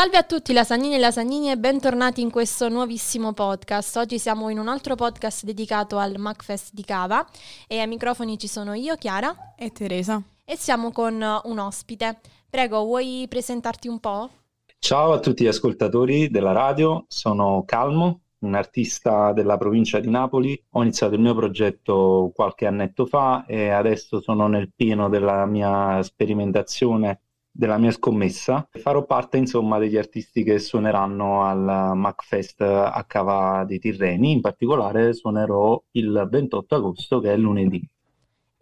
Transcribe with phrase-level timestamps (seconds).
[0.00, 3.98] Salve a tutti lasagnini e lasagnini e bentornati in questo nuovissimo podcast.
[3.98, 7.22] Oggi siamo in un altro podcast dedicato al MacFest di Cava
[7.68, 12.18] e ai microfoni ci sono io, Chiara e Teresa e siamo con un ospite.
[12.48, 14.30] Prego, vuoi presentarti un po'?
[14.78, 20.58] Ciao a tutti gli ascoltatori della radio, sono Calmo, un artista della provincia di Napoli.
[20.70, 26.02] Ho iniziato il mio progetto qualche annetto fa e adesso sono nel pieno della mia
[26.02, 28.68] sperimentazione della mia scommessa.
[28.70, 35.12] Farò parte insomma degli artisti che suoneranno al MacFest a Cava dei Tirreni, in particolare
[35.12, 37.86] suonerò il 28 agosto che è lunedì.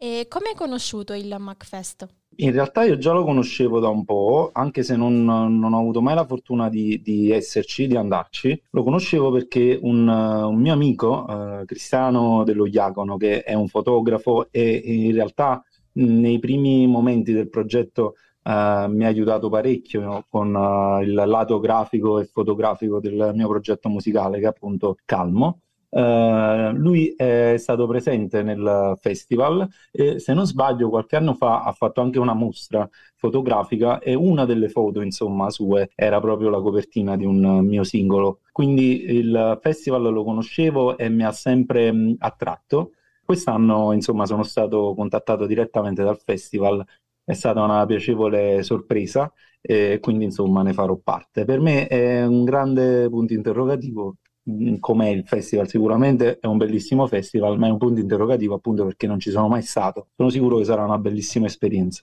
[0.00, 2.06] E come hai conosciuto il MacFest?
[2.40, 6.00] In realtà io già lo conoscevo da un po', anche se non, non ho avuto
[6.00, 8.62] mai la fortuna di, di, esserci, di andarci.
[8.70, 14.52] Lo conoscevo perché un, un mio amico, uh, Cristiano dello Iacono, che è un fotografo
[14.52, 18.14] e in realtà nei primi momenti del progetto
[18.48, 23.90] Uh, mi ha aiutato parecchio con uh, il lato grafico e fotografico del mio progetto
[23.90, 25.60] musicale che è appunto Calmo.
[25.90, 31.72] Uh, lui è stato presente nel festival e se non sbaglio qualche anno fa ha
[31.72, 37.16] fatto anche una mostra fotografica e una delle foto insomma sue era proprio la copertina
[37.16, 42.92] di un mio singolo quindi il festival lo conoscevo e mi ha sempre mh, attratto
[43.24, 46.84] quest'anno insomma sono stato contattato direttamente dal festival
[47.28, 51.44] è stata una piacevole sorpresa e quindi insomma ne farò parte.
[51.44, 54.16] Per me è un grande punto interrogativo
[54.50, 58.84] mm, com'è il festival, sicuramente è un bellissimo festival, ma è un punto interrogativo appunto
[58.86, 60.08] perché non ci sono mai stato.
[60.16, 62.02] Sono sicuro che sarà una bellissima esperienza.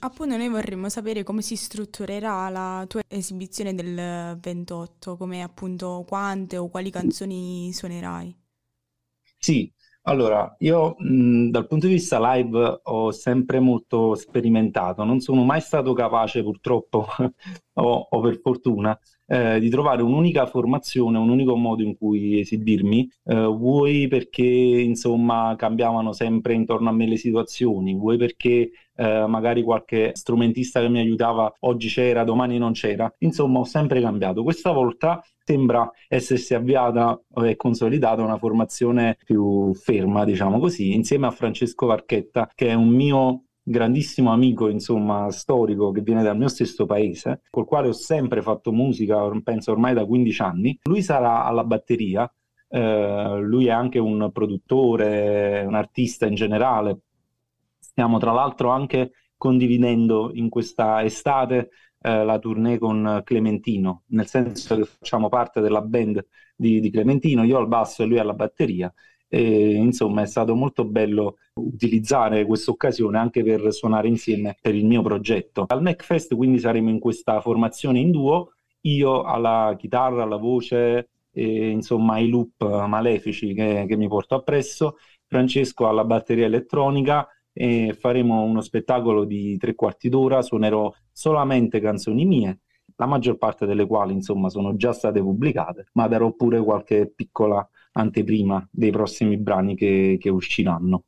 [0.00, 6.56] Appunto noi vorremmo sapere come si strutturerà la tua esibizione del 28, come appunto quante
[6.56, 8.34] o quali canzoni suonerai.
[9.38, 9.70] Sì,
[10.04, 15.60] allora, io mh, dal punto di vista live ho sempre molto sperimentato, non sono mai
[15.60, 17.06] stato capace purtroppo
[17.74, 18.98] o, o per fortuna
[19.32, 25.54] eh, di trovare un'unica formazione, un unico modo in cui esibirmi, eh, vuoi perché insomma
[25.56, 30.98] cambiavano sempre intorno a me le situazioni, vuoi perché eh, magari qualche strumentista che mi
[30.98, 34.42] aiutava oggi c'era, domani non c'era, insomma ho sempre cambiato.
[34.42, 41.30] Questa volta sembra essersi avviata e consolidata una formazione più ferma, diciamo così, insieme a
[41.30, 46.86] Francesco Varchetta, che è un mio grandissimo amico, insomma, storico che viene dal mio stesso
[46.86, 50.78] paese, col quale ho sempre fatto musica, penso ormai da 15 anni.
[50.84, 52.30] Lui sarà alla batteria,
[52.68, 57.00] eh, lui è anche un produttore, un artista in generale.
[57.78, 64.76] Stiamo tra l'altro anche condividendo in questa estate eh, la tournée con Clementino, nel senso
[64.76, 66.24] che facciamo parte della band
[66.56, 68.92] di, di Clementino, io al basso e lui alla batteria.
[69.34, 74.84] E, insomma, è stato molto bello utilizzare questa occasione anche per suonare insieme per il
[74.84, 75.64] mio progetto.
[75.68, 81.68] Al MacFest quindi saremo in questa formazione in duo, io alla chitarra, alla voce, e,
[81.70, 88.42] insomma ai loop malefici che, che mi porto appresso, Francesco alla batteria elettronica e faremo
[88.42, 92.58] uno spettacolo di tre quarti d'ora, suonerò solamente canzoni mie,
[92.96, 97.66] la maggior parte delle quali insomma sono già state pubblicate, ma darò pure qualche piccola
[97.92, 101.04] anteprima dei prossimi brani che, che usciranno.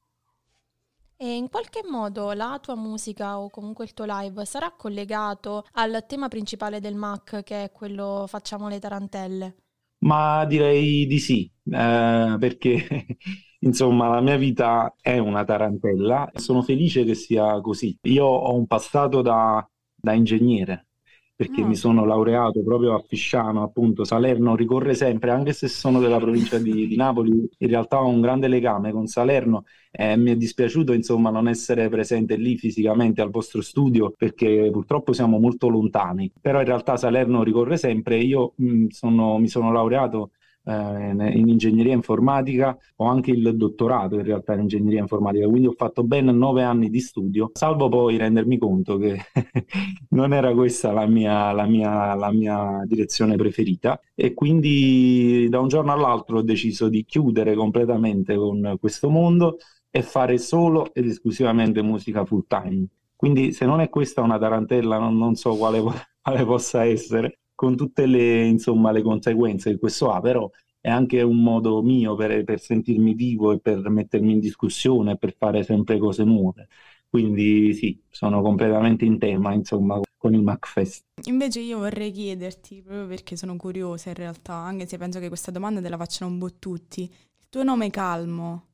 [1.17, 6.05] E in qualche modo la tua musica o comunque il tuo live sarà collegato al
[6.07, 9.57] tema principale del Mac che è quello Facciamo le tarantelle?
[10.05, 13.07] Ma direi di sì, eh, perché
[13.61, 17.97] insomma la mia vita è una tarantella e sono felice che sia così.
[18.03, 20.89] Io ho un passato da, da ingegnere,
[21.37, 21.67] perché oh.
[21.67, 24.05] mi sono laureato proprio a Fisciano, appunto.
[24.05, 28.21] Salerno ricorre sempre, anche se sono della provincia di, di Napoli, in realtà ho un
[28.21, 33.31] grande legame con Salerno e mi è dispiaciuto insomma non essere presente lì fisicamente al
[33.31, 38.87] vostro studio perché purtroppo siamo molto lontani, però in realtà Salerno ricorre sempre, io mh,
[38.89, 40.33] sono, mi sono laureato eh,
[40.67, 46.05] in ingegneria informatica, ho anche il dottorato in realtà in ingegneria informatica, quindi ho fatto
[46.05, 49.19] ben nove anni di studio, salvo poi rendermi conto che
[50.11, 54.01] non era questa la mia, la, mia, la mia direzione preferita.
[54.15, 59.59] E quindi da un giorno all'altro ho deciso di chiudere completamente con questo mondo
[59.91, 62.87] e fare solo ed esclusivamente musica full time.
[63.15, 65.81] Quindi se non è questa una tarantella non, non so quale,
[66.21, 71.23] quale possa essere con tutte le, insomma, le conseguenze che questo ha, però è anche
[71.23, 75.99] un modo mio per, per, sentirmi vivo e per mettermi in discussione, per fare sempre
[75.99, 76.69] cose nuove.
[77.09, 81.05] Quindi sì, sono completamente in tema, insomma, con il MacFest.
[81.25, 85.51] Invece io vorrei chiederti, proprio perché sono curiosa in realtà, anche se penso che questa
[85.51, 88.74] domanda te la facciano un po' tutti, il tuo nome è Calmo,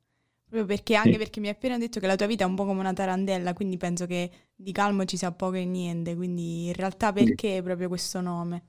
[0.51, 1.17] proprio perché, anche sì.
[1.17, 3.53] perché mi hai appena detto che la tua vita è un po' come una tarandella,
[3.53, 7.61] quindi penso che di calmo ci sia poco e niente, quindi in realtà perché sì.
[7.61, 8.63] proprio questo nome?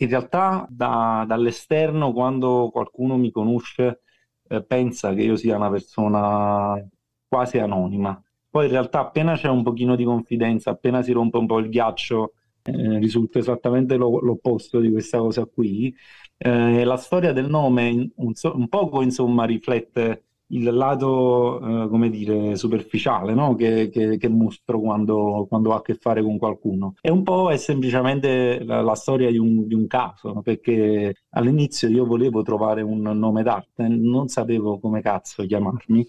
[0.00, 4.02] in realtà da, dall'esterno, quando qualcuno mi conosce,
[4.48, 6.86] eh, pensa che io sia una persona
[7.26, 8.20] quasi anonima.
[8.48, 11.68] Poi in realtà appena c'è un pochino di confidenza, appena si rompe un po' il
[11.68, 15.94] ghiaccio, eh, risulta esattamente lo, l'opposto di questa cosa qui.
[16.36, 22.56] Eh, la storia del nome un, un poco insomma riflette il lato, eh, come dire,
[22.56, 23.54] superficiale no?
[23.54, 26.94] che, che, che, mostro quando, quando ho a che fare con qualcuno.
[27.00, 30.42] E un po' è semplicemente la, la storia di un, di un caso, no?
[30.42, 36.06] perché all'inizio io volevo trovare un nome d'arte, non sapevo come cazzo chiamarmi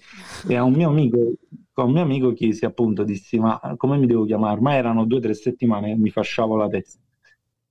[0.47, 1.17] e a un mio amico,
[1.73, 4.61] a un mio amico chiesi appunto, dissi ma come mi devo chiamare?
[4.61, 6.99] Ma erano due o tre settimane che mi fasciavo la testa.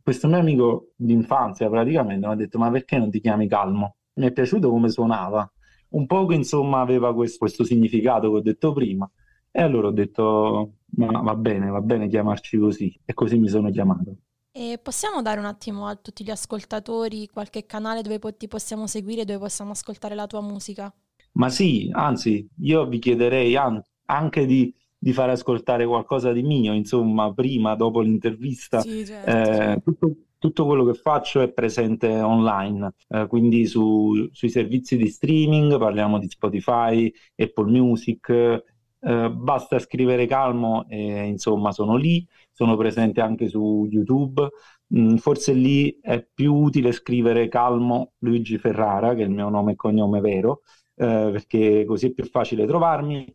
[0.03, 3.97] Questo mio amico d'infanzia praticamente mi ha detto ma perché non ti chiami Calmo?
[4.15, 5.51] Mi è piaciuto come suonava
[5.91, 9.11] un poco insomma aveva questo, questo significato che ho detto prima
[9.51, 13.71] e allora ho detto ma va bene, va bene chiamarci così e così mi sono
[13.71, 14.17] chiamato.
[14.53, 19.25] E possiamo dare un attimo a tutti gli ascoltatori qualche canale dove ti possiamo seguire,
[19.25, 20.93] dove possiamo ascoltare la tua musica?
[21.33, 26.73] Ma sì, anzi, io vi chiederei an- anche di, di, fare ascoltare qualcosa di mio,
[26.73, 28.81] insomma, prima, dopo l'intervista.
[28.81, 29.31] Sì, certo.
[29.31, 35.09] eh, tutto, tutto quello che faccio è presente online, eh, quindi su, sui servizi di
[35.09, 38.65] streaming, parliamo di Spotify, Apple Music,
[39.01, 44.49] eh, basta scrivere Calmo e insomma sono lì, sono presente anche su YouTube.
[44.95, 49.73] Mm, forse lì è più utile scrivere Calmo Luigi Ferrara, che è il mio nome
[49.73, 50.63] e cognome vero,
[50.97, 53.27] eh, perché così è più facile trovarmi.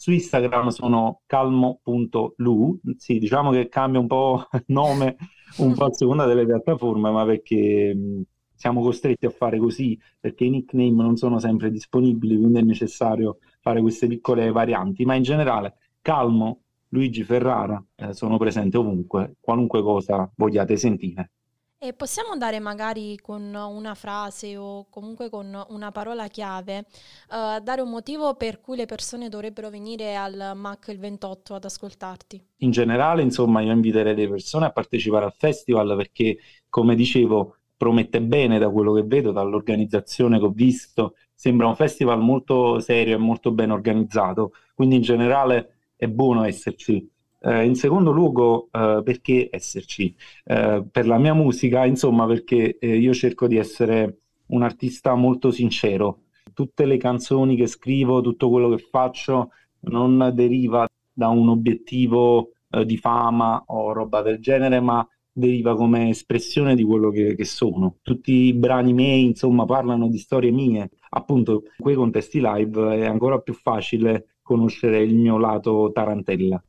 [0.00, 5.16] Su Instagram sono calmo.lu, sì, diciamo che cambia un po' nome
[5.58, 8.22] un po' a seconda delle piattaforme, ma perché mh,
[8.54, 13.38] siamo costretti a fare così, perché i nickname non sono sempre disponibili, quindi è necessario
[13.60, 19.82] fare queste piccole varianti, ma in generale Calmo, Luigi Ferrara, eh, sono presente ovunque, qualunque
[19.82, 21.32] cosa vogliate sentire.
[21.80, 26.86] E possiamo dare magari con una frase o comunque con una parola chiave,
[27.30, 31.64] uh, dare un motivo per cui le persone dovrebbero venire al MAC il 28 ad
[31.64, 32.42] ascoltarti?
[32.56, 36.38] In generale, insomma, io inviterei le persone a partecipare al festival perché,
[36.68, 41.14] come dicevo, promette bene da quello che vedo, dall'organizzazione che ho visto.
[41.32, 47.08] Sembra un festival molto serio e molto ben organizzato, quindi in generale è buono esserci.
[47.40, 50.14] Eh, in secondo luogo, eh, perché esserci?
[50.44, 55.50] Eh, per la mia musica, insomma, perché eh, io cerco di essere un artista molto
[55.50, 56.22] sincero.
[56.52, 59.50] Tutte le canzoni che scrivo, tutto quello che faccio
[59.80, 66.08] non deriva da un obiettivo eh, di fama o roba del genere, ma deriva come
[66.08, 67.98] espressione di quello che, che, sono.
[68.02, 70.90] Tutti i brani miei, insomma, parlano di storie mie.
[71.10, 76.60] Appunto, in quei contesti live è ancora più facile conoscere il mio lato tarantella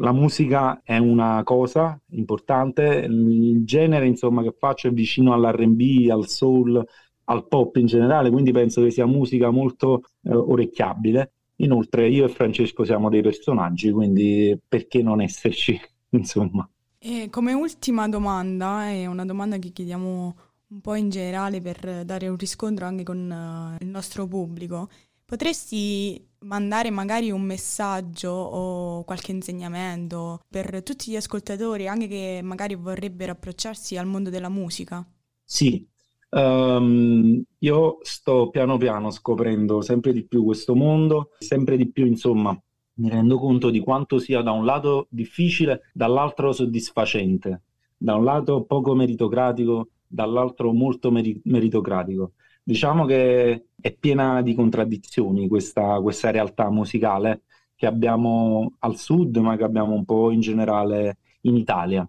[0.00, 6.26] la musica è una cosa importante, il genere insomma, che faccio è vicino all'R&B, al
[6.26, 6.82] soul,
[7.24, 11.32] al pop in generale, quindi penso che sia musica molto eh, orecchiabile.
[11.56, 15.78] Inoltre io e Francesco siamo dei personaggi, quindi perché non esserci,
[16.10, 16.68] insomma.
[16.98, 20.36] E come ultima domanda, è una domanda che chiediamo
[20.68, 24.88] un po' in generale per dare un riscontro anche con uh, il nostro pubblico.
[25.24, 32.74] Potresti mandare magari un messaggio o qualche insegnamento per tutti gli ascoltatori, anche che magari
[32.74, 35.06] vorrebbero approcciarsi al mondo della musica?
[35.44, 35.86] Sì,
[36.30, 42.58] um, io sto piano piano scoprendo sempre di più questo mondo, sempre di più, insomma,
[42.94, 47.62] mi rendo conto di quanto sia da un lato difficile, dall'altro soddisfacente,
[47.96, 52.32] da un lato poco meritocratico, dall'altro molto meri- meritocratico.
[52.70, 57.42] Diciamo che è piena di contraddizioni questa, questa realtà musicale
[57.74, 62.08] che abbiamo al sud, ma che abbiamo un po' in generale in Italia.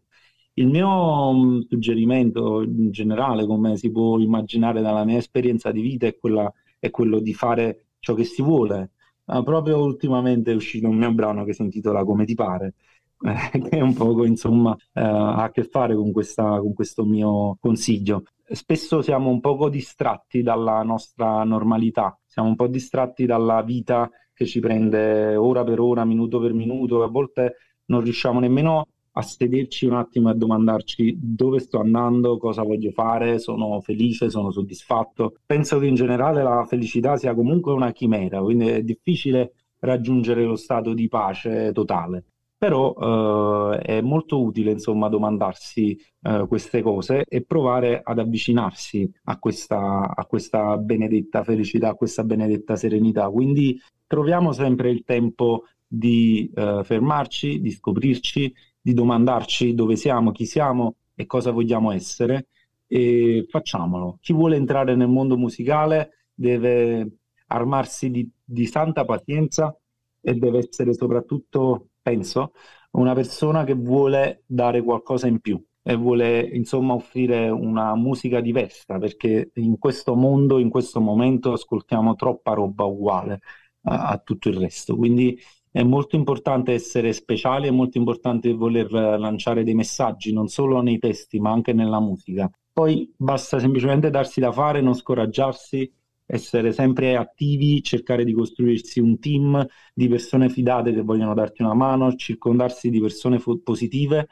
[0.53, 6.05] Il mio mm, suggerimento in generale, come si può immaginare dalla mia esperienza di vita,
[6.05, 8.91] è, quella, è quello di fare ciò che si vuole.
[9.25, 12.75] Uh, proprio ultimamente è uscito un mio brano che si intitola Come ti pare,
[13.23, 17.57] eh, che un po' insomma uh, ha a che fare con, questa, con questo mio
[17.59, 18.23] consiglio
[18.55, 24.45] spesso siamo un poco distratti dalla nostra normalità, siamo un po' distratti dalla vita che
[24.45, 29.21] ci prende ora per ora, minuto per minuto, e a volte non riusciamo nemmeno a
[29.21, 34.51] sederci un attimo e a domandarci dove sto andando, cosa voglio fare, sono felice, sono
[34.51, 35.35] soddisfatto.
[35.45, 40.55] Penso che in generale la felicità sia comunque una chimera, quindi è difficile raggiungere lo
[40.55, 42.25] stato di pace totale
[42.61, 49.39] però eh, è molto utile insomma domandarsi eh, queste cose e provare ad avvicinarsi a
[49.39, 53.27] questa, a questa benedetta felicità, a questa benedetta serenità.
[53.31, 60.45] Quindi troviamo sempre il tempo di eh, fermarci, di scoprirci, di domandarci dove siamo, chi
[60.45, 62.49] siamo e cosa vogliamo essere
[62.85, 64.19] e facciamolo.
[64.21, 67.09] Chi vuole entrare nel mondo musicale deve
[67.47, 69.75] armarsi di, di santa pazienza
[70.21, 72.53] e deve essere soprattutto, penso,
[72.91, 78.97] una persona che vuole dare qualcosa in più e vuole insomma offrire una musica diversa
[78.99, 83.39] perché in questo mondo, in questo momento ascoltiamo troppa roba uguale
[83.83, 84.95] a, a tutto il resto.
[84.95, 85.39] Quindi
[85.71, 90.99] è molto importante essere speciali, è molto importante voler lanciare dei messaggi non solo nei
[90.99, 92.49] testi ma anche nella musica.
[92.73, 95.91] Poi basta semplicemente darsi da fare, non scoraggiarsi,
[96.33, 101.73] essere sempre attivi, cercare di costruirsi un team di persone fidate che vogliono darti una
[101.73, 104.29] mano, circondarsi di persone fo- positive,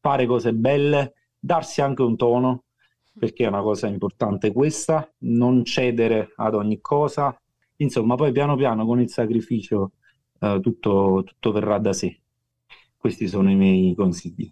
[0.00, 2.64] fare cose belle, darsi anche un tono,
[3.18, 7.38] perché è una cosa importante questa, non cedere ad ogni cosa,
[7.76, 9.92] insomma poi piano piano con il sacrificio
[10.40, 12.20] eh, tutto, tutto verrà da sé.
[12.96, 14.50] Questi sono i miei consigli.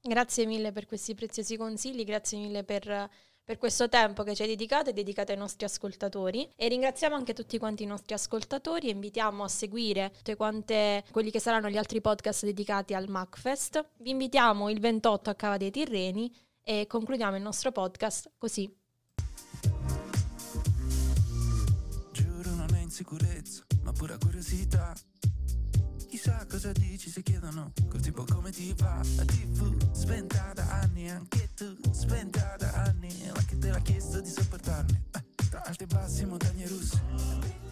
[0.00, 3.10] Grazie mille per questi preziosi consigli, grazie mille per,
[3.50, 7.32] per, questo tempo che ci hai dedicato e dedicato ai nostri ascoltatori e ringraziamo anche
[7.32, 11.76] tutti quanti i nostri ascoltatori e invitiamo a seguire tutte quante quelli che saranno gli
[11.76, 13.84] altri podcast dedicati al MacFest.
[13.98, 18.72] Vi invitiamo il 28 a Cava dei Tirreni e concludiamo il nostro podcast così.
[22.12, 24.94] Giuro non è insicurezza, ma pura curiosità
[26.22, 31.08] Chissà cosa dici se chiedono col tipo come ti va La tv spenta da anni
[31.08, 35.84] Anche tu spenta da anni Ma che te l'ha chiesto di sopportarmi eh, Tra alti
[35.84, 37.69] e bassi montagne russe